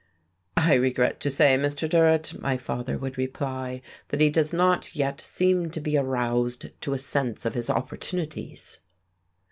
"I 0.57 0.73
regret 0.73 1.19
to 1.19 1.29
say, 1.29 1.59
Mr. 1.59 1.87
Durrett," 1.87 2.33
my 2.41 2.57
father 2.57 2.97
would 2.97 3.19
reply, 3.19 3.83
"that 4.07 4.19
he 4.19 4.31
does 4.31 4.51
not 4.51 4.95
yet 4.95 5.21
seem 5.21 5.69
to 5.69 5.79
be 5.79 5.95
aroused 5.95 6.71
to 6.81 6.93
a 6.93 6.97
sense 6.97 7.45
of 7.45 7.53
his 7.53 7.69
opportunities." 7.69 8.79